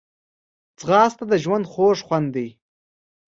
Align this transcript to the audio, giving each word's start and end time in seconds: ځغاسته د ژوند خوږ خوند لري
ځغاسته 0.79 1.23
د 1.31 1.33
ژوند 1.43 1.65
خوږ 1.71 1.97
خوند 2.07 2.27
لري 2.35 2.49